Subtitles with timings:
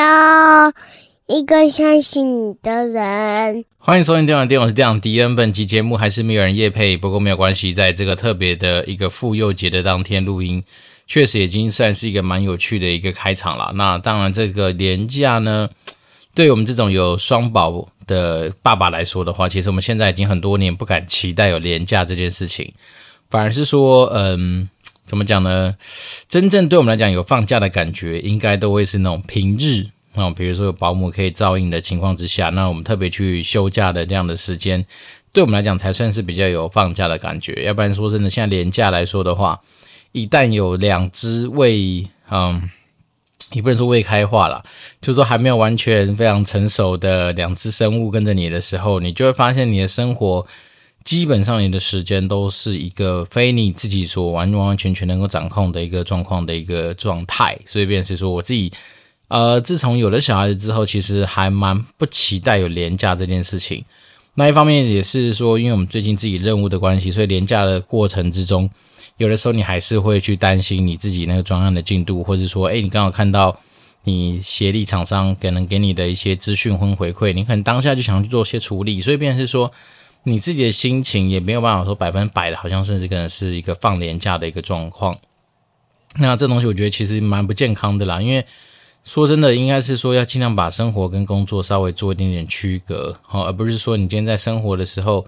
[0.00, 0.72] 要
[1.26, 3.62] 一个相信你的人。
[3.76, 5.36] 欢迎收听《电玩电》，我是电玩迪恩。
[5.36, 10.62] 本集节目还是没有人夜配，不过没有关系，在这个特别的一个妇幼节的当天录音，
[11.06, 13.72] 确实已经算是一个蛮有趣的一个开场了。
[13.74, 15.68] 那当然，这个连假呢，
[16.34, 22.72] 对我们这种有双宝的爸爸来说的话，其实我们现在已经很多年不敢期待有连假这件事情，
[23.28, 24.66] 反而是说，嗯。
[25.06, 25.74] 怎么讲呢？
[26.28, 34.84] 真正对我们来讲有放假的感觉，应该都会是那种平日那，比如说有保姆可以照应的情况之下，那我们特别去休假的这样的时间，
[35.32, 37.64] 对我们来讲才算是比较有放假的感觉。
[37.64, 39.60] 要不然说真的，现在连假来说的话，
[40.12, 42.68] 一旦有两只未嗯，
[43.52, 44.64] 也不能说未开化了，
[45.00, 50.46] 就是说还没有完全非常成熟的两只生物跟着你的时候，你就会发现你的生活。
[51.02, 58.70] 基本上你的时间都是一个非你自己所完完完全全能够掌控的一个状况的一个状态，所以便是说我自己，
[59.30, 63.84] 呃，自从有了小孩子之后，其实还蛮不期待有连假这件事情。
[64.34, 68.68] 那一方面也是说，因为我们最近自己任务的关系，所以连假的过程之中，
[69.16, 73.58] 有的时候你还是会去担心你自己那个专案的进度，或者说，哎，你刚好看到
[74.04, 79.72] 你协力厂商可能给你的一些资讯或回馈，你可能当下就想去做些处理，所以便是说。
[80.22, 85.18] 你自己的心情也没有办法说百分百的，好像甚至可能是一个放连假的一个状况。
[86.16, 88.44] 那这东西我觉得其实蛮不健康的啦，因为
[89.04, 95.26] 说真的，应该是说要尽量把生活跟工作稍微做一点点区隔，好，而不是说你今天在生活的时候，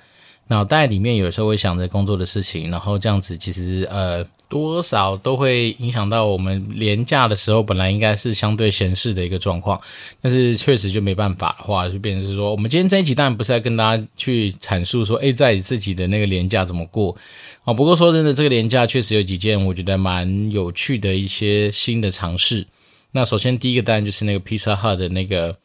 [0.49, 4.25] 脑袋里面有时候会想着工作的事情，然后这样子其实呃。
[4.53, 9.81] 多少都会影响到我们连假的时候，本来应该是相对闲适的一个状况，
[10.21, 17.17] 但是确实就没办法的话，就变成是说，我们今天这一集当然不是在跟大家去阐述说，诶，在自己的那个连假怎么过
[17.65, 17.73] 啊。
[17.73, 22.67] 不过说真的，这个连假确实有几件我觉得蛮有趣的一些新的尝试。
[23.13, 25.57] 那首先第一个单就是那个披萨哈的那个，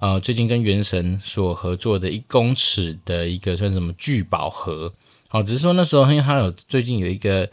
[0.00, 4.92] 呃，最近跟原神所合作的一公尺的一个算什么聚宝盒，
[5.28, 7.48] 好，只是说那时候因为它有最近有一个。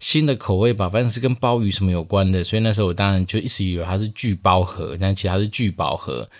[0.00, 6.30] 新的口味吧，反正是跟鲍鱼什么有关的，所以那时候我当然就一直以为它是聚包盒，但其实它是聚宝盒。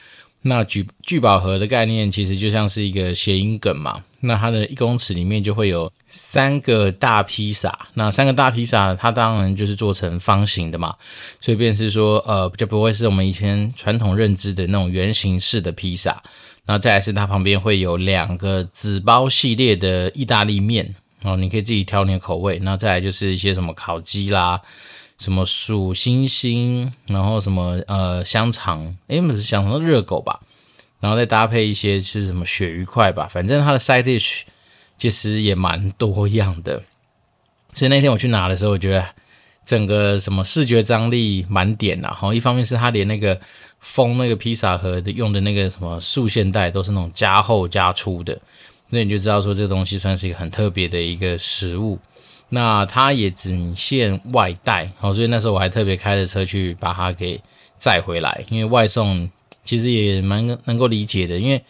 [0.43, 4.03] 那聚聚宝盒的概念其实就像是一个谐音梗嘛。
[4.21, 10.95] 那它的一公尺里面就会有三个大披萨，那三个大披萨它当然就是做成方形的嘛，
[11.41, 16.23] 所以便是说呃，就不会是我们以前传统认知的那种圆形式的披萨。
[16.67, 20.95] 然后再来是它旁边会有两个纸包系列的意大利面。
[21.23, 24.61] 哦，你可以自己挑你的口味，那再来就是一些什么烤鸡啦，
[25.19, 30.41] 什么薯星星，然后什么呃香肠，诶，不是香肠，热狗吧，
[31.01, 34.43] 然后再搭配一些是什么鳕鱼块吧，反正它的 side dish
[34.97, 36.83] 其实也蛮多样的。
[37.75, 39.05] 所以那天我去拿的时候，我觉得
[39.65, 42.11] 整个什么视觉张力满点啦。
[42.17, 43.39] 好，一方面是它连那个
[43.81, 48.37] 封那个披萨盒的用的那个什么束线带都是那种加厚加粗的。
[48.89, 51.99] 那你就知道说这个东西算是一个很特别的一个食物，
[52.51, 57.41] 那它也仅限外带，好，所以那时候我还特别开着车去把它给
[57.77, 59.29] 载回来，因为外送
[59.63, 61.63] 其实也蛮能够理解的，因为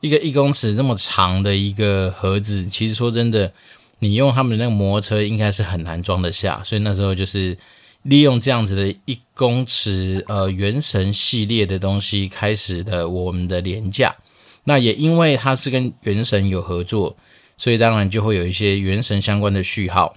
[0.00, 3.52] 一个一公尺这么长的一个盒子，其实说真的，
[3.98, 7.56] 你用他们的那个摩托车应该是很难装得下，所以那时候就是
[8.04, 14.16] 利用这样子的一公尺呃原神系列的东西开始的我们的廉价。
[14.64, 17.14] 那也因为它是跟原神有合作，
[17.56, 20.14] 所以当然就会有一些原神相关的序号。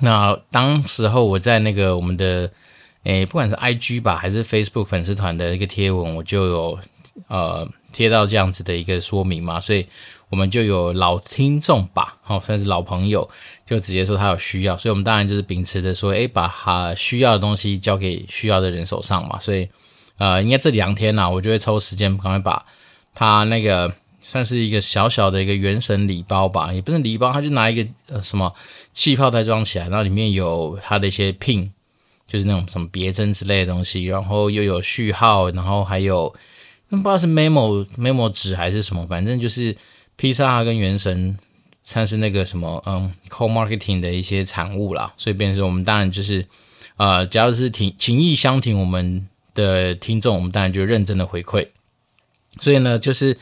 [0.00, 2.50] 那当时候我在那个我们的
[3.04, 6.78] 诶，不管是 IG 吧还是 Facebook 粉丝团的一个贴文，我就有
[7.28, 9.86] 呃贴到这样子的一个说明嘛，所以
[10.30, 13.28] 我们就有老听众吧，好算是老朋友，
[13.64, 19.68] 就直接说他有需要，所以我们当然就是秉持着说，诶，把他需要的东西交给需要的人手上嘛，所以
[20.18, 22.64] 呃，应该这两天呢，我就会抽时间赶快把。
[23.16, 23.94] 他那个
[24.26, 28.52] 算是一个小小的一个原神礼包吧，也不是礼包，他就拿一个呃什么
[28.94, 31.68] 气泡袋装起来，然后里面有他的一些 pin，
[32.26, 36.28] 就是那种什么别针之类的东西，然后又有序号，然后还有
[36.88, 39.76] 不知道是 memo memo 纸还是什么，反正就是
[40.16, 41.38] 披萨跟原神
[41.82, 46.44] 算是那个什么嗯 co-marketing 的一些产物啦，所以变成我们当然就是
[46.96, 51.68] 呃，只要是挺情意相挺我们的听众，我们当然就认真的回馈。
[52.60, 53.36] 所以呢，就是，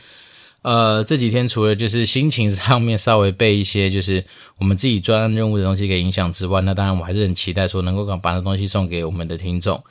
[0.63, 4.25] 呃，这几天除了就是心情上面稍微被一些就是
[4.57, 9.83] 我们自己专案任务的东西给影响之外，那当然我还是很期待说能够把那东西送给我们的听众。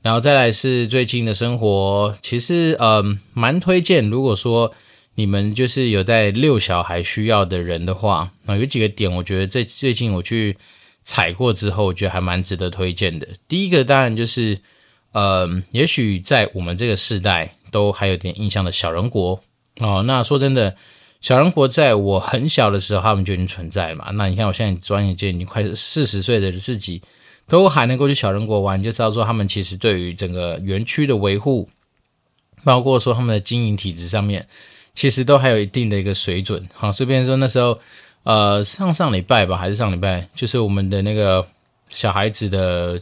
[0.00, 3.04] 然后再来是最近的生活，其实呃
[3.34, 4.72] 蛮推荐，如果说
[5.16, 10.56] 你们就是有在遛小孩需要的人的话，那有几个点，我觉得最最近我去
[11.04, 13.28] 踩过之后，我觉得还蛮值得推荐的。
[13.46, 14.60] 第一个当然就是。
[15.12, 19.40] 呃，也许在我们这个世代都还有点印象的小人国
[19.80, 20.02] 哦。
[20.06, 20.74] 那说真的，
[21.20, 24.10] 小人国在我很小的时候，他们就已经存在了嘛。
[24.12, 27.02] 那你看，我现在转眼间已经快四十岁的自己，
[27.46, 31.68] 都还能够去小人国玩，就知道说他们其实对于整个园区的维护，
[32.64, 34.46] 包括说他们的经营体制上面，
[34.94, 36.66] 其实都还有一定的一个水准。
[36.74, 37.78] 好，随便说那时候，
[38.22, 41.46] 呃，上上礼拜吧，还是上礼拜，就是我们的那个
[41.88, 43.00] 小孩子的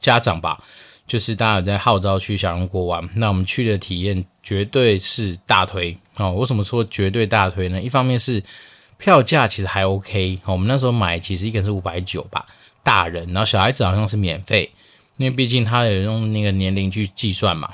[0.00, 0.62] 家长吧。
[1.06, 6.32] 就是大家有在号召去小人国玩，那我们去的体验绝对是大推哦。
[6.32, 7.80] 为什么说绝对大推呢？
[7.80, 8.42] 一方面是
[8.98, 12.46] 票价其实还 OK，我们那时候买其实一个人是五百九吧，
[12.82, 14.70] 大人，然后小孩子好像是免费，
[15.16, 17.70] 因为毕竟他有用那个年龄去计算嘛，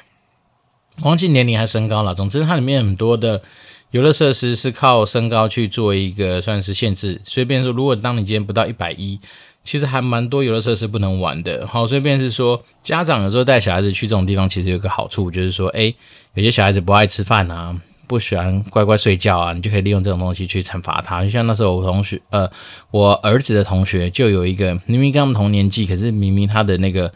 [1.02, 2.14] 忘记年龄还身高了。
[2.14, 3.42] 总之，它里面很多的
[3.90, 9.18] 游乐设施是靠身高去做一个算是限制，所以变说，如果当你今天不到一百一。
[9.62, 15.94] 其实还蛮多游乐设施不能玩的，好，所以便是说，家长有时候带小孩子去这种地方，其实有个好处，就是说，诶，
[16.32, 17.78] 有些小孩子不爱吃饭啊，
[18.10, 21.22] 不喜欢乖乖睡觉啊，你就可以利用这种东西去惩罚他。
[21.22, 22.50] 就像那时候我同学，呃，
[22.90, 27.12] 我儿子的同学就有一个，明明跟他们同年纪，可是明明他的那个，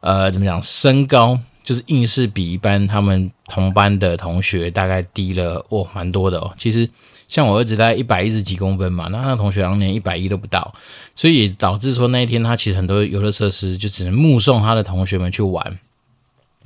[0.00, 6.88] 呃，怎么讲，身高就是硬是比一般他们同班的同学大概低了，哦，蛮多的哦，其实。
[7.26, 10.72] 像我儿子大概一百一十几公分嘛，那他同学好像连一百一都不到，
[11.16, 15.78] 所以导致说那一天他其实很多游乐设施就只能目送他的同学们去玩。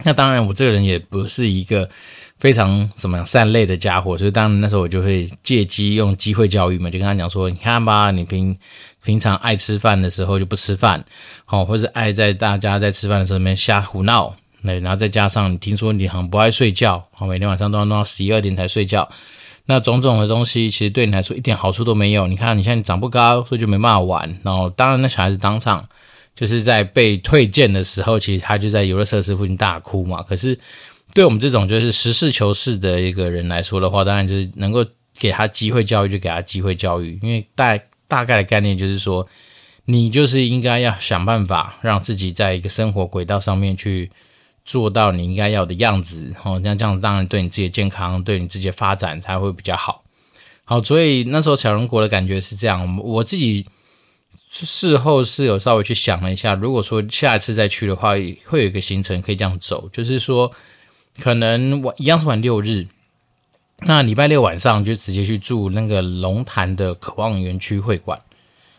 [0.03, 1.89] 那当然，我这个人也不是一个
[2.39, 8.57] 非常怎么样善类的家伙，所以当那时候我就会借机用机会教育嘛，就跟他讲说：“你看吧，你平
[9.03, 11.05] 平常爱吃饭的时候就不吃饭，
[11.45, 19.09] 好，或者爱在大家在吃饭的时候里面瞎胡闹，那然后再加上你听说你很不爱睡觉，好，每天晚上都要弄到十一二点才睡觉。”
[19.71, 22.27] 那种种的东西，其实对你来说一点好处都没有。
[22.27, 24.39] 你看，你现在长不高，所以就没办法玩。
[24.43, 25.87] 然后，当然，那小孩子当场
[26.35, 30.23] 就是在被退件的时候，其实他就在游乐设施附近大哭嘛。
[30.23, 30.59] 可是，
[31.19, 34.87] 对我们这种就是实事求是的一个人来说的话，当然就是能够
[35.19, 37.19] 给他机会教育，就给他机会教育。
[37.21, 37.77] 因为大
[38.07, 39.27] 大概的概念就是说，
[39.87, 44.09] 你就是应该要想办法让自己在一个生活轨道上面去。
[44.65, 50.05] 做到你应该要的样子，哦，那这样当然对你自己的健康，对你自己的发展才会比较好。
[50.67, 52.99] 好，所以那时候小人国的感觉是这样。
[53.03, 53.65] 我自己
[54.51, 58.11] 事后是有稍微去想了一下，如果说下一次再去的话，
[58.45, 60.53] 会有一个行程可以这样走，就是说
[61.21, 62.87] 可能玩一样是玩六日，
[63.81, 68.21] 那礼拜六晚上就直接去住那个龙潭的渴望园区会馆。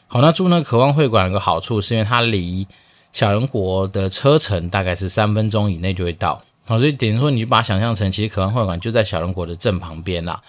[0.07, 2.65] 好，那住那个渴望会馆有个好处，是因为它离
[3.13, 10.41] 小人国的车程大概是三分钟以内就会到，好，所以等于说你就把它想象成，其实渴望会馆就在小人国的正旁边啦。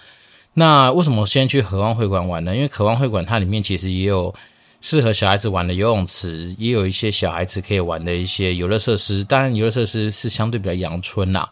[0.53, 2.55] 那为什么先去渴望会馆玩呢？
[2.55, 4.33] 因为渴望会馆它里面其实也有
[4.81, 9.23] 适合小孩子玩的游泳池，也有一些小孩子可以玩的一些游乐设施。
[9.23, 11.49] 当然，游乐设施是相对比较阳春啦，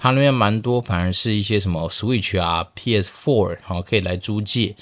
[0.00, 4.74] 它那边蛮多，反而是一些什么 Switch 啊、PS4，好，可以来租借。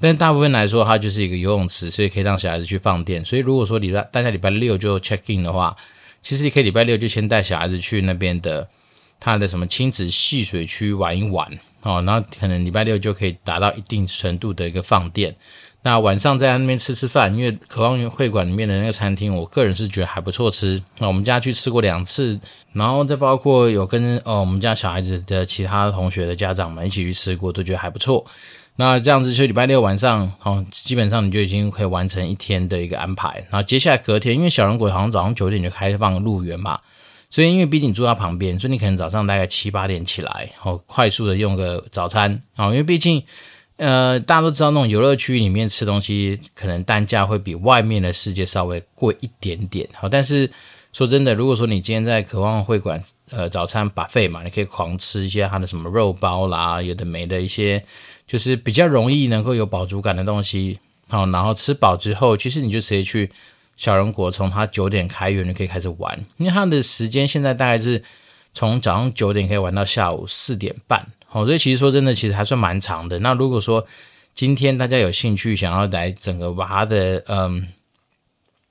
[0.00, 3.22] 但大部分来说，它就是一个游泳池，所以可以让小孩子去放电。
[3.24, 5.76] 所以如果说礼拜大家礼拜六就 check in 的话，
[6.22, 8.66] 其实你可以礼拜六就先带小孩子去那边的
[9.20, 11.46] 他的什么亲子戏水区玩一玩
[11.82, 15.34] 哦，然后可能礼拜六就可以达到一定程度的一个放电。
[15.86, 20.82] 那晚上在那边吃吃饭，因为渴望会馆里面的那个餐厅，我个人是觉得还不错吃。
[20.96, 22.40] 那我们家去吃过两次，
[22.72, 28.24] 然后再包括有跟呃我们家小孩子的其他同学的家长们一起去吃过，都觉得还不错。
[28.76, 33.46] 那这样子就礼拜六晚上，哦，基本上你就已经可以完成一天的一个安排。
[33.50, 36.80] 然后接下来隔天，因为小人国好像早上九点就开放入园嘛，
[37.28, 43.22] 所以因为毕竟住在旁边，所以你可能早上大概七八点起来，哦，快速的用个早餐，哦，因为毕竟，
[43.76, 50.50] 呃，大家都知道那种游乐区里面吃东西，可能单价会比外面的世界稍微贵一点点，好，但是
[50.92, 57.84] 说真的，如果说你今天在渴望会馆，呃，早餐 buffet 嘛，你可以狂吃一些它的什么肉包啦，有的没的一些。
[58.26, 60.78] 就是比较容易能够有饱足感的东西，
[61.08, 63.30] 好，然后吃饱之后，其实你就直接去
[63.76, 68.02] 小人国，从它九点开园就可以开始玩，因为它的时间现在大概是
[68.54, 73.18] 从早上九点可以玩到下午四点半，哦，所以其实说真的，其实还算蛮长的。
[73.18, 73.86] 那如果说
[74.34, 77.66] 今天大家有兴趣想要来整个把它的嗯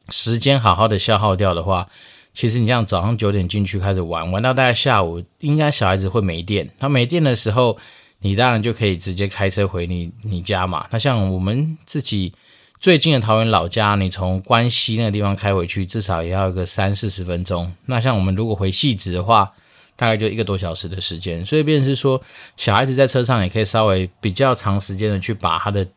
[0.10, 1.88] 时间好好的消耗掉的话，
[2.34, 7.77] 其实你这样早上九点进去开始玩，玩到大概下午，应该小孩子会没电，他没电的时候。
[8.25, 10.88] 你当然就可以直接开车回你你家嘛。
[10.89, 12.34] 那像我们自己
[12.79, 17.70] 最近的桃园老家，你从关西那个地方开回去，至少也要个三四十分钟。
[17.86, 19.51] 那像我们如果回汐止的话，
[19.96, 21.46] 大概就一个多小时的时间。
[21.46, 22.22] 所以便是说，
[22.58, 25.88] 小孩子在车上也可以稍微比较长时间的去把他的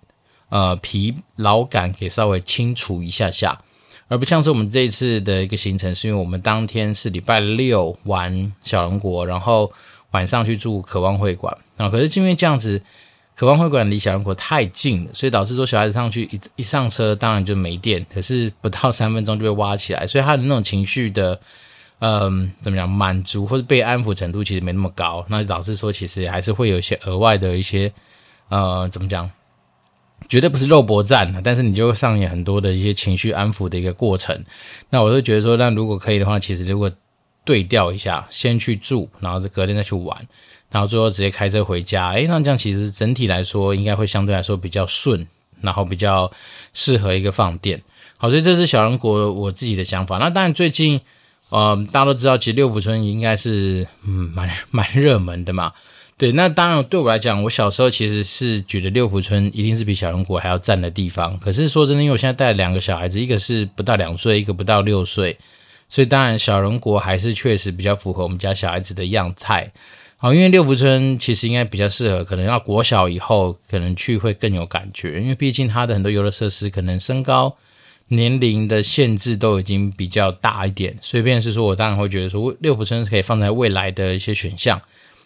[0.49, 3.61] 呃疲劳感给稍微清除一下下。
[4.09, 9.73] 而不像是我们这一次的一个行程，是因为我们当天是礼拜六玩小人国，然后
[10.13, 11.89] 晚上去住渴望会馆啊。
[11.89, 12.81] 可是因为这样子，
[13.35, 21.41] 渴望会馆离小人国太近了，所以导致说小孩子上去一一上车，当然就没电，可是不到三分钟就被挖起来，所以他的那种情绪的。
[21.99, 22.87] 嗯，怎么讲？
[22.87, 27.91] 满足或者被安抚程度其实没那么高，那导致说其实还是会有一些额外的一些，
[28.51, 29.31] 呃，怎么讲？
[30.29, 34.45] 绝对不是肉搏战，但是你就上演很多的一些情绪安抚的一个过程。
[34.91, 36.91] 那我就觉得说，那如果可以的话，其实如果
[37.45, 40.19] 对调一下，先去住，然后隔天再去玩，
[40.71, 45.27] 然后最后直接开车回家，诶，那这样其实整体来说应该会相对来说比较顺，
[45.63, 46.31] 然后比较
[46.75, 47.81] 适合一个放电。
[48.19, 50.19] 好，所以这是小人国我自己的想法。
[50.19, 51.01] 那当然最近。
[51.49, 55.73] 呃，大家都知道，其实六福村应该是嗯蛮 蛮热门的嘛。
[56.19, 61.39] 对，那当然对我来讲，我小时候其实是觉得六福村一定是比小人国还要赞的地方。
[61.39, 65.37] 可是说真的，因为我现在带了两个小孩子，一个是不到两岁，一个不到六岁，
[65.91, 69.71] 所以当然小人国还是确实比较符合我们家小孩子的样态。
[70.17, 77.55] 好，因为六福村其实应该比较适合，可能要国小以后可能去会更有感觉，因为毕竟它的很多游乐设施可能身高。
[78.09, 84.81] 年龄的限制都已经比较大一点，所以便是说我当然会觉得说六福村是可以放在未来的一些选项。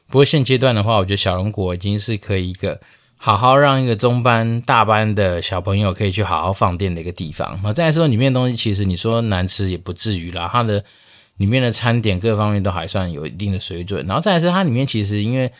[0.08, 2.80] 不过现阶段的话，我觉得小龙果已经是可以一个
[3.16, 7.60] 好好让一个中班、大班的小朋友可以去好好放电的一个地方。
[7.62, 10.82] 那再来说里面的东西，其实你说难吃也不至于啦，它的
[11.36, 14.04] 里面的餐点各方面都还算有一定的水准。
[14.06, 15.52] 然后再来是它里面其实因为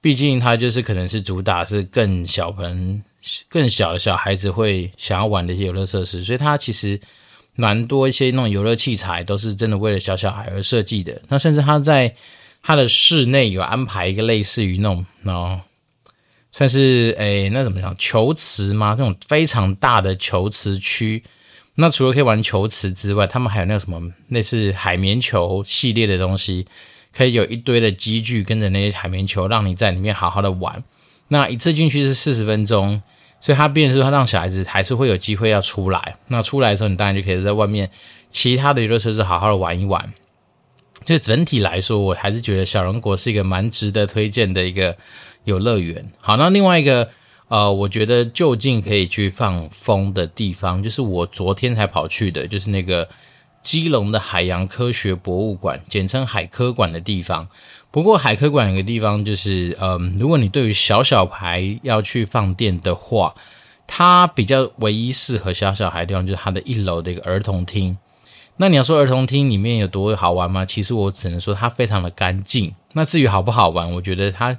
[0.00, 3.02] 毕竟它就是可能是主打是更小朋。
[3.48, 7.00] 更小的小孩子会想要玩的一些游乐设施，所以它其实
[7.56, 11.20] 蛮多一些那种游乐器材都是真的为了小小孩而设计的。
[11.26, 12.14] 那甚至它在
[12.62, 15.60] 它的室内有安排一个类似于那种哦，
[16.52, 18.94] 算是诶，那怎么讲，球池吗？
[18.96, 21.20] 那种非常大的球池区。
[21.74, 26.64] 那除了可以玩球池之外，他们还有那个什么类似海绵球系列的东西，
[27.16, 30.82] 可以有一堆的机具跟着那些海绵球，让你在里面好好的玩。
[31.28, 33.02] 那一次进去是四十分钟。
[33.38, 36.16] 所以他变成说，他让小孩子还是会有机会要出来。
[36.28, 37.88] 那出来的时候，你当然就可以在外面
[38.30, 40.12] 其他的娱乐设施好好的玩一玩。
[41.04, 44.96] 就整体来说，我还是觉得小人国是一个蛮值得推荐的一个
[45.44, 46.10] 游乐园。
[46.18, 47.08] 好，那另外一个
[47.48, 53.06] 呃，我觉得就近可以去放风的地方，就是我昨天才跑去的，就是那个
[53.66, 57.48] 基隆的海洋科学博物馆，简称海科馆的地方。
[57.90, 63.34] 不过海科馆有个地方就是，嗯，如果你对于小小孩要去放电的话，
[63.84, 67.98] 它比较唯一适合小小孩的地方就是它的一楼的一个儿童厅。
[68.58, 70.64] 那你要说儿童厅里面有多好玩吗？
[70.64, 72.72] 其实我只能说它非常的干净。
[72.92, 74.56] 那至于好不好玩，我觉得它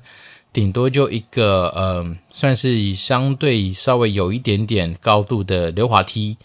[0.51, 6.35] 顶多就一个，嗯，算是相对稍微有一点点高度的溜滑梯，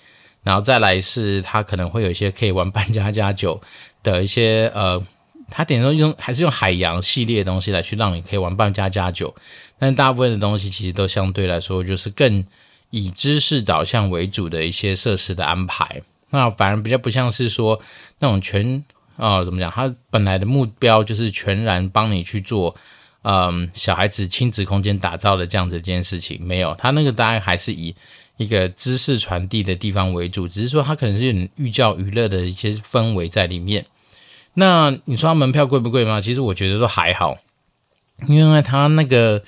[0.42, 3.60] 然后再来是它可能会有一些可以玩扮家家酒
[4.02, 5.02] 的一些，呃。
[5.54, 9.34] 他点说用还是用海洋系列的东西来去让你可以玩扮家家酒，
[9.78, 12.42] 但大部分的东西其实都相对来说就是更
[12.88, 16.00] 以知识导向为主的一些设施的安排。
[16.30, 17.78] 那反而比较不像是说
[18.18, 18.82] 那种全
[19.16, 19.70] 啊、怎么讲？
[19.70, 22.74] 他本来的目标就是全然帮你去做
[23.20, 27.94] 嗯小孩子亲子空间打造的这样子一件事情，没有，他那个当然还是以
[28.42, 33.86] 一个知识传递的地方为主，只是说它可能是有寓教于乐的一些氛围在里面。
[34.54, 36.20] 那你说它门票贵不贵吗？
[36.20, 37.38] 其实我觉得都还好，
[38.28, 39.42] 因为它那个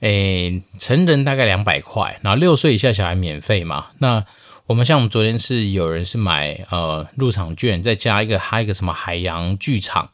[0.00, 3.86] 诶，成人大概两百块，然后六岁以下小孩免费嘛。
[3.98, 4.24] 那
[4.66, 10.10] 我们像我们昨天是有人是买呃入场券，再加一个还有一个什么海洋剧场。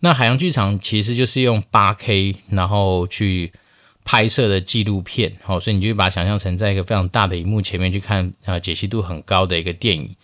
[0.00, 3.52] 那海洋剧场其实就是用八 K 然后去
[4.04, 10.14] 拍摄的纪录片，好，所以你就把它想象成在一个非常大的荧幕前面去看啊，解析度很高的一个电影。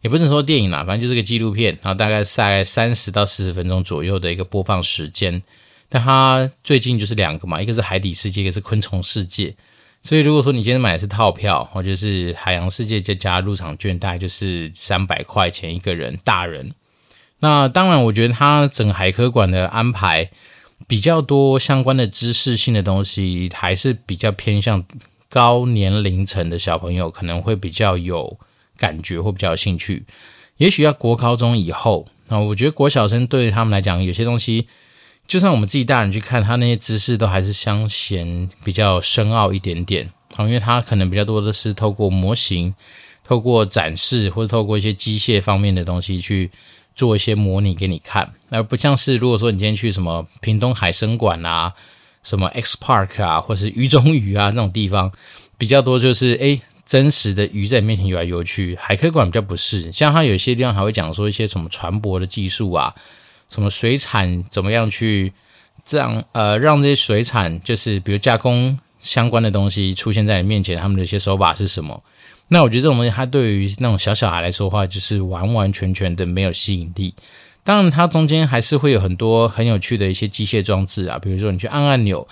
[0.00, 5.42] 也不是说电影啦，反正就是个纪录片，然后大概在三十到四十分钟左右的一个播放时间。
[5.88, 9.54] 但它最近就是两个嘛，一个是海底世界，一个是昆虫世界。
[10.02, 16.72] 所以如果说你今天买的是套票，或者是海洋世界再加入场券，大概就是三百块钱一个人，大人。
[17.40, 20.30] 那当然，我觉得它整个海科馆的安排
[20.86, 24.84] 比较多相关的知识性的东西，还是比较偏向
[25.28, 28.38] 高年龄层的小朋友，可能会比较有。
[28.80, 30.04] 感觉或比较有兴趣，
[30.58, 34.68] 也许要国高中以后啊，我觉得国小生对他们来讲，有些东西，
[35.26, 42.72] 就算我们自己大人去看，他那些知识都还是相嫌比较深奥一点点啊，因为他可能比较多的是透过模型、
[43.24, 46.48] 透过展示或者透过一些机械方面的东西去
[46.98, 51.72] 做一些模拟给你看，而不像是如果说你今天去什么屏东海生馆啊、
[52.24, 55.12] 什么 X Park 啊，或是鱼中鱼啊那种地方，
[55.56, 58.76] 比较多就是诶真实的鱼在你面前游来游去。
[58.80, 62.92] 海科馆比较不是，像它有些地方还会讲说一些什么船舶的技术啊，
[63.48, 65.32] 什么水产怎么样去
[65.86, 72.02] 这样呃让这些水产就是比如加工相关的东西出现在你面前，他们的一些手法是什么？
[72.48, 77.14] 那我觉得这种东西，它对于那种小小孩来说的话，就是完完全全的没有吸引力。
[77.62, 82.26] 当然，它中间还是会有很多很有趣的一些机械装置啊，比如说你去按按钮，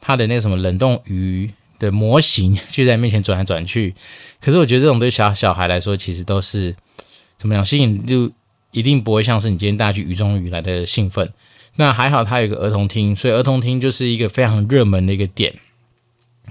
[0.00, 1.48] 它的那个什么冷冻鱼
[1.78, 3.94] 的模型就在面前转来转去。
[4.40, 6.74] 可是我觉得这种对小小孩来说，其实都是
[7.38, 8.28] 怎么样吸引，就
[8.72, 11.32] 一定不会像是你今天带去鱼中鱼来的兴奋。
[11.76, 15.54] 那还好，它有个儿童厅，所以儿童厅就是一个非常热门的一个点。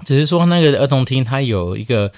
[0.06, 2.10] 只是说那个儿童厅它有一个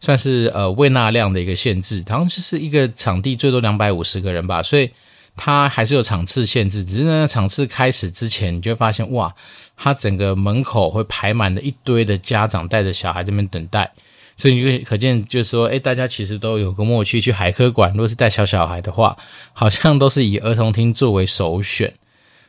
[0.00, 4.90] 算是呃胃纳量的一个限制，好像就是一个场地最多两百五十个人吧，所以。
[5.36, 9.32] 它还是有场次限制，只是呢，场次开始之前，你就会发现哇，
[9.74, 13.90] 它整个门口会排满了一堆的家长带着小孩这边等待，
[14.36, 19.16] 所以你会可见，就是说，诶，大家其实都有个默契，去海科馆，如果是带小小孩的话，
[19.54, 21.90] 好像都是以儿童厅作为首选。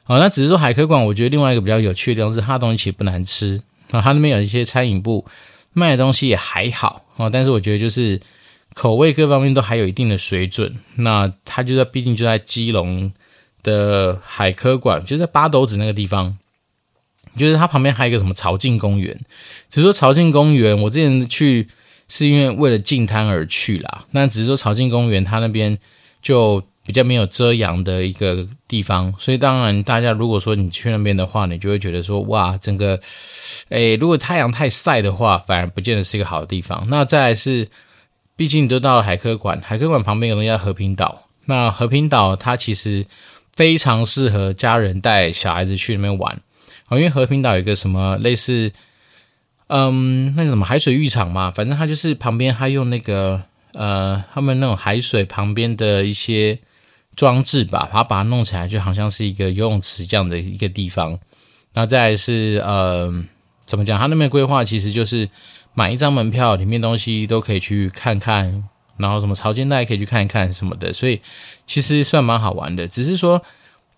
[0.04, 5.24] 好，那只是说海科馆，我觉得另外一个比较有趣的地方是，它东西其实不难吃啊，它那边有一些餐饮部
[5.74, 8.20] 卖的东西也还好啊，但是我觉得就是。
[8.74, 13.12] 口味各方面都还有一定的水准，那它就在，毕竟就在基隆
[13.64, 16.38] 的海科馆，就在八斗子那个地方，
[17.36, 19.14] 就是它旁边还有一个什么朝境公园。
[19.70, 21.68] 只是说朝境公园，我之前去
[22.08, 24.06] 是因为为了进滩而去啦。
[24.12, 25.78] 那只是说朝境公园它那边
[26.22, 33.00] 就比较没有遮阳的一个地方，所以当然大家如果说你去那边的话，你就会觉得说哇，整个，
[33.70, 36.86] 诶，如果太阳太晒的话，反而不见得是一个好的地方。
[36.90, 37.68] 那再来是。
[38.38, 41.28] 毕竟你都到了海科馆，海科馆旁边有东西叫和平岛。
[41.46, 43.06] 那和平岛它其实
[43.54, 46.42] 非常适合家人带小孩子去那边玩，
[46.88, 48.72] 哦，因为和平岛有一个什么类似，
[49.68, 53.40] 嗯，那什么海水浴场嘛，反正它就是旁边还用那个
[53.74, 56.58] 呃，他们那种海水旁边的一些
[57.22, 61.12] 装置吧，把它把它弄起来，就好像是一个游泳池这样的一个地方。
[61.74, 63.14] 然后再是呃，
[63.66, 64.00] 怎么讲？
[64.00, 65.30] 他那边规划其实就是。
[65.74, 68.62] 买一张门票，里面东西都可以去看看，
[68.98, 71.22] 然后什么潮间带可以去看一看什么的，所以
[71.66, 72.86] 其实算蛮好玩的。
[72.86, 73.42] 只是说，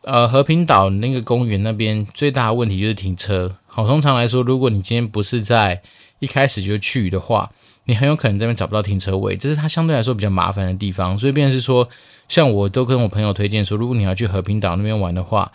[0.03, 3.55] 呃，和平岛那个公园那边最大的问题就是停车。
[3.65, 5.81] 好，通常来说，如果你今天不是在
[6.19, 7.51] 一开始就去的话，
[7.85, 11.17] 你很有可能这边找不到停车位，这是它相对来说比较麻烦的地方。
[11.17, 11.87] 所以，便是说，
[12.27, 15.51] 像我都跟我朋友推荐说，如果你要去和平岛那边玩的话。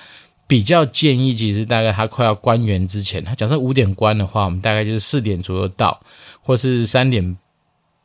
[0.46, 6.00] 比较建议，其实大概他快要关园之前，他假设五点关的话，我们大概就是四点左右到，
[6.40, 7.36] 或是三点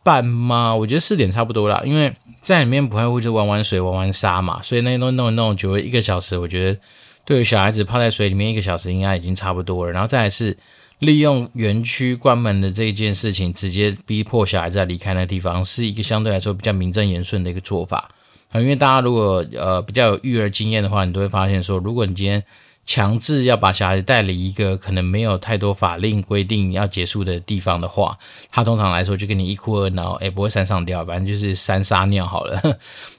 [0.03, 0.75] 半吗？
[0.75, 6.37] 我觉得四点差不多啦，因为在里面不太会就玩玩水、玩玩沙嘛，所以那些东弄一弄，就会一个小时。
[6.37, 6.77] 我觉得
[7.23, 9.91] 对于小孩子泡在水里面一个小时应该已经差不多了。
[9.93, 10.57] 然后再来是
[11.03, 18.09] 利用园区关门的这一件事情，直接逼迫小孩子离开那地方，是一个相对来说比较名正言顺的一个做法。
[18.55, 22.43] 因为大家如果呃比较有育儿经验的话，你都会发现说，如果你今天
[22.85, 28.17] 强制要把小孩子带离一个可能没有太多法令规定要结束的地方的话，
[28.51, 32.59] 他通常来说就跟你一哭二闹，诶，不会三上吊，反正就是三撒尿好了，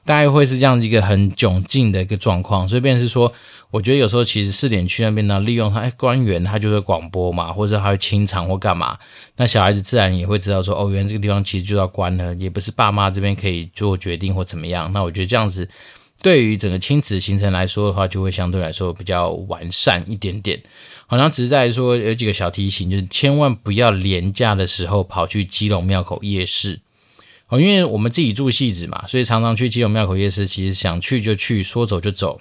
[0.04, 3.32] 大概会是这样一个很窘境的一个状况，所以便是说。
[3.70, 8.96] 我觉得有时候其实试点去那边呢，利用它，哎，官员他就会广播嘛，或者他会清场或干嘛，
[9.34, 14.92] 那小孩子自然也会知道说，哦，原来这个地方其实就要关了，也不是爸妈这边可以做决定或怎么样。
[14.92, 15.68] 那我觉得这样子
[16.24, 20.58] 对于整个亲子行程来说的话，就会相对来说比较完善一点点。
[21.06, 26.80] 好像只是在说有几个小提醒，就是千万不要连假的时候跑去基隆庙口夜市
[27.48, 32.40] 哦，因为我们自己住汐止嘛，所以常常去基隆庙口夜市，其实想去就去，说走就走。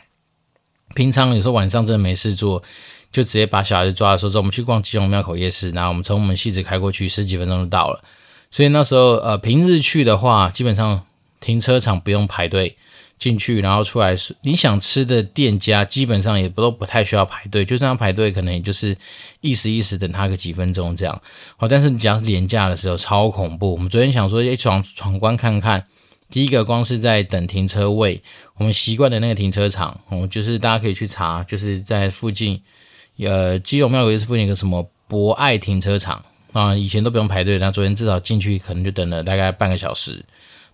[0.95, 2.63] 平常有时候晚上真的没事做，
[3.11, 8.01] 就直接把小孩子抓的时候，说我们去逛基隆庙口夜市，然后我们从我们汐止开过去十几分钟就到了。
[8.49, 11.05] 所以那时候呃平日去的话，基本上
[11.41, 12.77] 停车场不用排队
[13.23, 18.97] 进去，然后出来是你想吃的店家基本上也不都不太需要排队，就这样排队可能也就是
[19.39, 21.21] 意思意思等他个几分钟这样。
[21.55, 23.71] 好，但是你讲是廉价的时候超恐怖。
[23.71, 25.85] 我们昨天想说，诶闯闯关看看。
[26.29, 28.21] 第一个光是在等停车位，
[28.57, 32.59] 我们习惯的那个停车场，哦，就是大家可以去查，就是在附近，
[33.19, 40.25] 呃，基隆庙口是附近一个什么博爱停车场啊，以前都不用排队，那昨天至少进去可能就等了大概半个小时，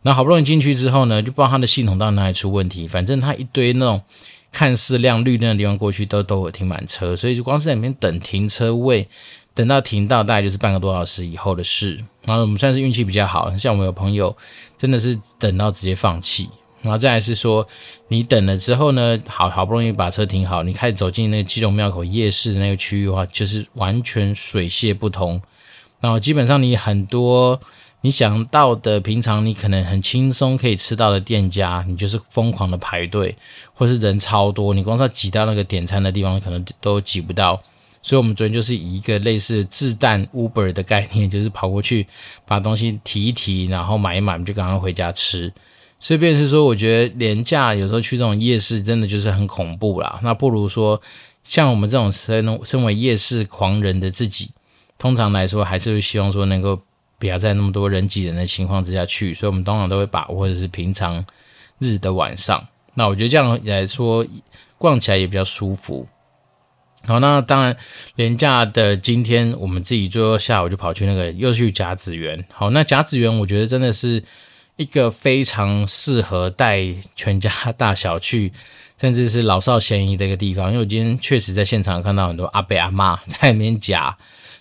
[0.01, 4.01] 那好不容易进去之后呢，就不知道它的系统到哪里出问题，反正它一堆那种
[4.51, 9.07] 看似亮绿灯的地方过去都都有停满车，所以就光是在里面等停车位。
[9.55, 14.33] 等到停到大概就是半个多小时以后的事，然后我们算是运气比较好，像我们有朋友
[14.77, 16.47] 真的是等到直接放弃，
[16.81, 17.67] 然后再来是说
[18.07, 25.41] 你等了之后呢，好好不容易把车停好，你开始走进那个基隆庙口夜市的那个区域的话，就是完全水泄不通，
[25.99, 27.59] 然后基本上你很多
[28.01, 33.35] 你想到的平常你可能很轻松可以吃到的店家，你就是疯狂的排队，
[33.73, 37.61] 或是人超多，你光是要挤到那个点餐的地方，可能都挤不到。
[38.01, 42.07] 所以，我们昨天就是以一个类似自弹 Uber 的概念，就是跑过去
[42.45, 45.51] 把东西提一提，然后买一买，就赶快回家吃。
[45.99, 50.17] 所以，便是说，我觉得廉价有时候去这种夜市，真的就是很恐怖啦。
[50.23, 51.01] 那不如说，
[51.43, 54.51] 像我们这种身身为夜市狂人的自己，
[54.97, 56.79] 通常来说还是希望说能够
[57.19, 59.33] 不要在那么多人挤人的情况之下去。
[59.35, 61.23] 所以我们通常都会把握或者是平常
[61.77, 62.67] 日的晚上。
[62.95, 64.25] 那我觉得这样来说，
[64.77, 66.07] 逛起来也比较舒服。
[67.05, 67.77] 好，那当然，
[68.15, 72.43] 廉价的今天，我们自己最后下午就跑去那个又去甲子园。
[72.51, 74.21] 好，那甲子园我觉得真的是
[74.75, 76.83] 一个非常适合带
[77.15, 78.51] 全家大小去，
[78.99, 80.67] 甚至是老少咸宜的一个地方。
[80.71, 84.17] 因为我今天确实在现场看到很多阿伯阿妈在里面夹，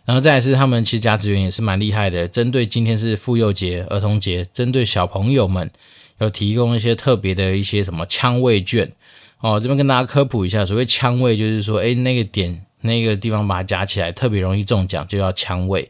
[0.08, 5.70] 然后再来是他们其实甲子园也是蛮厉害的，针对今天是妇幼节、儿童节，针对小朋友们
[6.16, 8.90] 有提供一些特别的一些什么枪位券。
[9.40, 15.86] 哦，这边跟大家科普一下，所谓枪位就是说，诶，那个点那个地方把它夹起来，特别容易中奖，就叫枪位。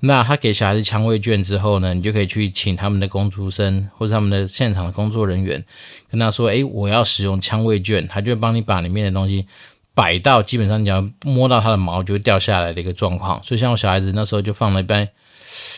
[0.00, 5.62] 那他给小孩子枪位券之后呢，你就可以去请他们的工读生或者他们的现场的工作人员，
[6.10, 9.46] 跟他说，诶，我要使用枪位券，他就会帮你把里面的东西
[9.98, 13.42] 摆到，基本上你要摸到它的毛就会掉下来的一个状况。
[13.42, 15.08] 所以像我小孩子那时候就放了一杯。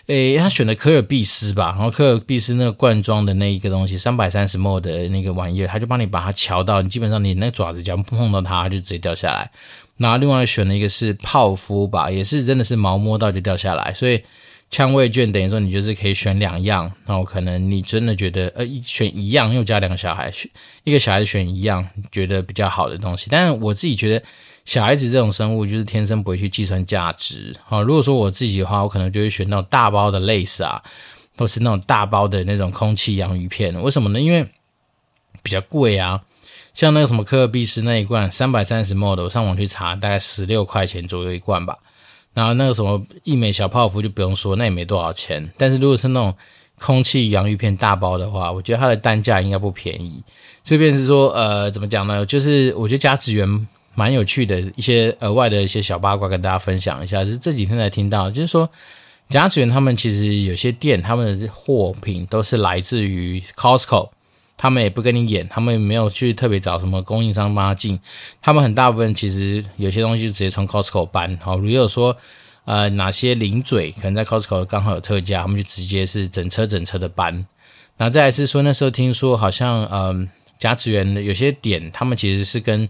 [0.09, 9.50] 诶，他选的可尔必思吧，然后可尔必思那个罐装的那一个东西，三百三十 ml 的那个玩意儿，他就帮你把它乔到，你基本上你那个爪子只要碰到它，它就直接掉下来。
[9.96, 13.94] 然后另外选了一个是泡芙吧，也是真的是毛摸到就掉下来。
[13.94, 14.22] 所以
[14.70, 20.50] 枪位券等于说你就是可以选两样，然后可能你真的觉得呃选一样又加两个小孩，选
[20.85, 23.26] 一个小孩子选一样觉得比较好的东西。
[23.30, 24.24] 但是我自己觉得。
[24.66, 27.80] 小孩子这种生物就是天生不会去计算价值啊。
[27.80, 30.80] 如果说我自己的话，我可能就会选那种大包的类似啊，
[31.37, 33.74] 或是那种大包的那种空气洋芋片。
[33.83, 34.20] 为什么呢？
[34.20, 34.46] 因为
[35.42, 36.20] 比较贵啊。
[36.72, 41.76] 像那个什么科尔必思那一罐三百三十 ml 的，我上网去查，大概十六块钱左右一罐吧。
[42.34, 45.50] 然后那个什么一美小泡芙就不用说，那也没多少钱。
[45.56, 46.34] 但是如果是那种
[46.78, 50.22] 空气洋芋片大包的话，我觉得它的单价应该不便宜。
[50.62, 52.24] 这边是说，呃，怎么讲呢？
[52.26, 53.66] 就是我觉得甲子园。
[53.96, 58.66] 蛮有趣的一些额外的一些小八卦跟大家分享一下，就是这几天才听到，就是说
[59.28, 64.08] 甲子园他们其实有些店，他们的货品都是来自于 Costco，
[64.62, 67.98] 他们也不跟你演，他们也没有去特别找什么供应商帮他进，
[68.42, 72.14] 他们很大部分其实有些东西就直接从 Costco 搬，好，如果说
[72.66, 77.32] 呃哪些零嘴可能在 Costco 刚好有特价，他们就直接是整车整车的搬，
[77.96, 82.86] 然后再来是说那时候听说好像嗯甲子园有些点，他们其实是跟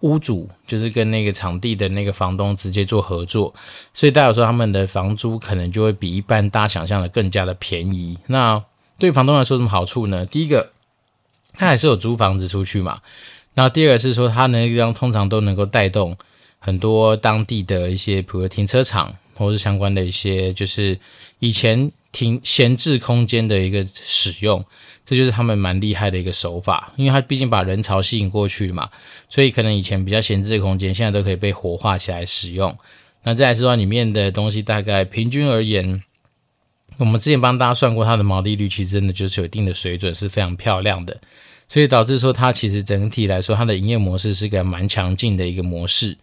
[0.00, 3.54] 屋主就是跟那个场地的那个房东直接做合作，
[3.94, 8.18] 所以代表说他们的房租可能就会比一般大家想象的更加的便宜。
[8.26, 8.60] 那
[8.98, 10.26] 对房东来说什么好处呢？
[10.26, 10.72] 第一个，
[11.54, 13.00] 他还是有租房子出去嘛。
[13.54, 16.16] 然后第二个是说，他那个地方通常都能够带动
[16.58, 20.98] 很多当地的一些，比如停车场或是相关的一些，就是
[21.38, 24.64] 以前停闲置空间的一个使用。
[25.06, 28.88] 这就是他们蛮厉害的一个手法，因为他毕竟把人潮吸引过去嘛，
[29.28, 32.74] 所以可能以前比较闲置的空间，现在都可以被活化起来使用。
[33.22, 36.02] 那再来是说里面的东西，大概平均而言，
[36.98, 41.20] 我们之前帮大家算过它的毛利率，其实真的就是有一定的水准，是非常漂亮的。
[41.68, 46.16] 所以导致说它其实整体来说，它的营业模式是个蛮强劲的一个模式。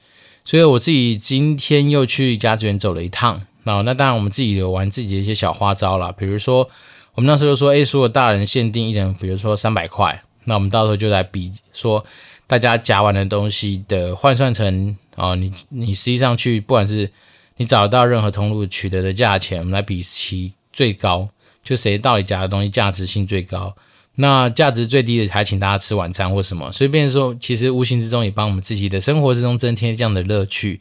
[0.45, 6.69] 所以我自己今天又去家子园走了一趟，那那当然我们自己有玩自己的一些小花招啦，比如说。
[7.13, 12.03] 我们那时候说，诶，所有大人限定一人，比如说三百块，那我们到时候就来比，说
[12.47, 17.11] 大家夹完的东西的换算成哦，你你实际上去，不管是
[17.57, 21.29] 你找到任何通路取得的价钱，我们来比其最高，
[21.63, 23.75] 就谁到底夹的东西价值性最高，
[24.15, 30.79] 那价值最低的还请大家吃晚餐或什么，所以变说，其实无形之中也帮我们自己的生活之中增添这样的乐趣。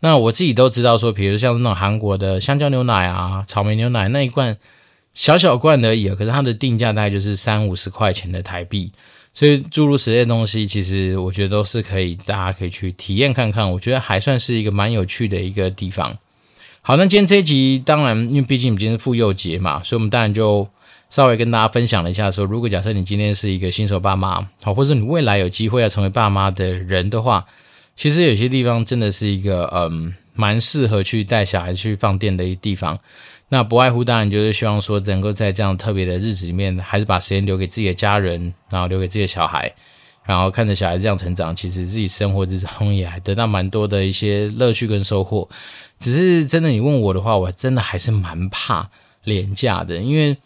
[0.00, 4.56] 那我自己都知道说，比如像那种韩国的香蕉牛奶啊、草莓牛奶那一罐。
[5.12, 8.90] 小小罐而已，可是它的定价大概就是三五十块钱的台币，
[9.34, 13.68] 所以诸如此类的东西，其实我觉得都是可以，大家可以去体验看看。
[13.68, 16.16] 我觉得还算是一个蛮有趣的一个地方。
[16.82, 20.66] 好，那今天这一集，当然因为毕竟我们今天是妇幼节嘛，所以我们当然就
[21.10, 27.44] 稍微跟大家分享了一下说，说如果假设你今天是一个新手爸妈，好，或者你未来有机会要成为爸妈的人的话，
[27.94, 32.98] 其实有些地方真的是一个嗯，蛮适合去带小孩去放电的一个地方。
[33.50, 39.70] 那不外乎当然就是希望说，能够在这样特别的日子里面，还是把时间留给自己的家人，然后留给自己的小孩，
[40.24, 45.48] 然后看着小孩子这样成长，其实自己生活之中也还得到 蛮多的一些乐趣跟收获。
[45.98, 48.88] 只是真的，你问我的话，我真的还是蛮怕
[49.24, 50.36] 廉价的，因为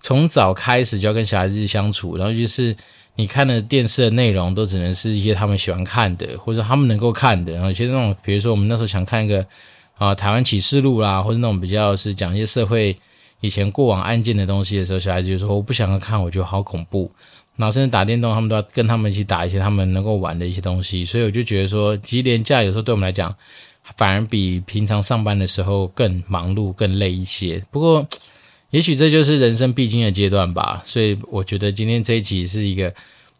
[0.00, 2.76] 从早开始就要跟小孩子相处，然后就是
[3.16, 9.44] 你看的电视的内容都只能是一些他们喜欢看的，或者他们能够看的，然后有些那种，比如说我们那时候想看一个
[9.96, 12.96] 啊台湾启示录啦，或者那种比较是讲一些社会
[13.40, 17.10] 以前过往案件的东西的时候，小孩子就说我不想要看，我觉得好恐怖。
[17.56, 23.34] 然后甚至打电动，他们都要跟他们一起打一些他们能够玩的一些东西，所以我就觉得说，其实连假有时候对我们来讲，
[23.98, 27.62] 反而比平常上班的时候更忙碌、更累一些。
[27.70, 28.06] 不过，
[28.70, 30.80] 也许这就是人生必经的阶段吧。
[30.86, 32.90] 所以我觉得今天这一集是一个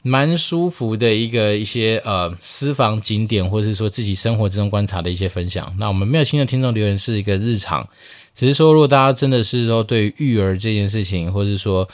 [0.03, 5.75] 蛮舒服的一个一些呃私房景点，或者是说自己生活之中观察的一些分享。
[5.79, 7.89] 那我们没有新的听众留言是一个日常，
[8.35, 11.89] 只是说如果大家真的是说对育儿这件事情，或者是说。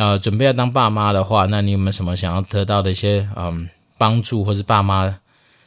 [0.00, 5.14] 呃，准备要当爸妈的话，那你有没有什么想要得到的一些嗯帮助，或是爸妈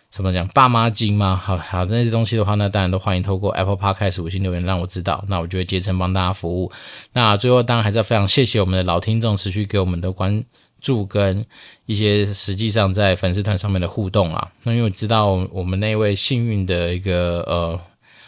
[0.10, 1.36] 怎么讲爸妈经吗？
[1.36, 6.72] 好好那些东西的话，那当然都欢迎透过 Apple Podcast 五星留言让我知道，那我就会竭诚帮大家服务。
[7.12, 10.44] 那最后当然还是要非常谢谢我们的老听众持续给我们的关
[10.82, 11.46] 注跟
[11.86, 14.50] 一些实际上在粉丝团上面的互动啊。
[14.64, 17.80] 那因为我知道我们那位幸运的一个呃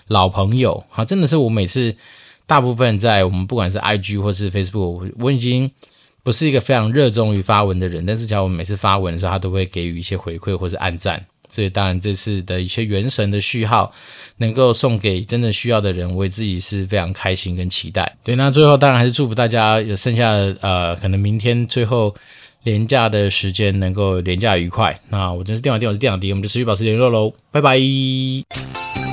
[0.07, 1.95] 老朋友，好，真的是我每次
[2.45, 5.71] 大部分在我们不管是 IG 或是 Facebook，我已经。
[6.25, 11.23] 不是一个非常热衷于发文的人，但是只要我每次发文的时候，他都会给予一些回馈或是按赞。
[11.51, 13.93] 所以当然这次的一些元神的序号
[14.37, 18.17] 能够送给真的需要的人，我自己是非常开心跟期待。
[18.23, 22.13] 对，那最后当然还是祝福大家有剩下的呃，可能明天最后
[22.63, 24.99] 廉价的时间能够廉价愉快。
[25.09, 29.04] 那我真是电玩店，我是电脑迪，我们就持续保持联络喽，拜拜。